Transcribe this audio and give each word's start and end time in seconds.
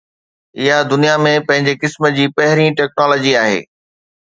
اها 0.61 0.77
دنيا 0.91 1.15
۾ 1.25 1.33
پنهنجي 1.47 1.73
قسم 1.81 2.03
جي 2.17 2.25
پهرين 2.39 2.77
ٽيڪنالاجي 2.83 3.39
آهي. 3.45 3.63